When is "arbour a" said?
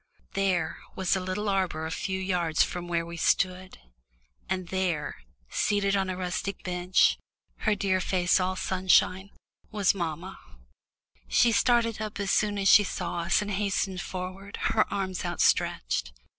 1.47-1.91